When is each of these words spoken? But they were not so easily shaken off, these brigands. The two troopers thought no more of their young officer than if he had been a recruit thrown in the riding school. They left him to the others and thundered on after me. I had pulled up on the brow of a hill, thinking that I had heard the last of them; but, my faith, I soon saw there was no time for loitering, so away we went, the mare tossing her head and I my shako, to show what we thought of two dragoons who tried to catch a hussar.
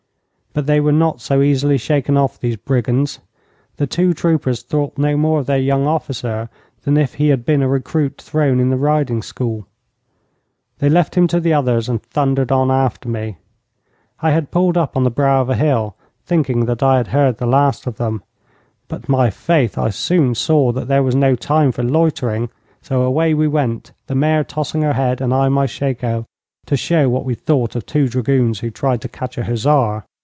But 0.53 0.65
they 0.65 0.81
were 0.81 0.91
not 0.91 1.21
so 1.21 1.41
easily 1.41 1.77
shaken 1.77 2.17
off, 2.17 2.37
these 2.37 2.57
brigands. 2.57 3.19
The 3.77 3.87
two 3.87 4.13
troopers 4.13 4.61
thought 4.63 4.97
no 4.97 5.15
more 5.15 5.39
of 5.39 5.45
their 5.45 5.57
young 5.57 5.87
officer 5.87 6.49
than 6.83 6.97
if 6.97 7.13
he 7.13 7.29
had 7.29 7.45
been 7.45 7.61
a 7.61 7.69
recruit 7.69 8.21
thrown 8.21 8.59
in 8.59 8.69
the 8.69 8.75
riding 8.75 9.21
school. 9.21 9.65
They 10.79 10.89
left 10.89 11.15
him 11.15 11.25
to 11.27 11.39
the 11.39 11.53
others 11.53 11.87
and 11.87 12.03
thundered 12.03 12.51
on 12.51 12.69
after 12.69 13.07
me. 13.07 13.37
I 14.21 14.31
had 14.31 14.51
pulled 14.51 14.75
up 14.75 14.97
on 14.97 15.05
the 15.05 15.09
brow 15.09 15.39
of 15.41 15.49
a 15.49 15.55
hill, 15.55 15.95
thinking 16.25 16.65
that 16.65 16.83
I 16.83 16.97
had 16.97 17.07
heard 17.15 17.37
the 17.37 17.45
last 17.45 17.87
of 17.87 17.95
them; 17.95 18.21
but, 18.89 19.07
my 19.07 19.29
faith, 19.29 19.77
I 19.77 19.89
soon 19.89 20.35
saw 20.35 20.73
there 20.73 21.01
was 21.01 21.15
no 21.15 21.33
time 21.33 21.71
for 21.71 21.81
loitering, 21.81 22.49
so 22.81 23.03
away 23.03 23.33
we 23.33 23.47
went, 23.47 23.93
the 24.07 24.15
mare 24.15 24.43
tossing 24.43 24.81
her 24.81 24.91
head 24.95 25.21
and 25.21 25.33
I 25.33 25.47
my 25.47 25.65
shako, 25.65 26.25
to 26.65 26.75
show 26.75 27.07
what 27.07 27.23
we 27.23 27.35
thought 27.35 27.73
of 27.77 27.85
two 27.85 28.09
dragoons 28.09 28.59
who 28.59 28.69
tried 28.69 28.99
to 28.99 29.07
catch 29.07 29.37
a 29.37 29.45
hussar. 29.45 30.03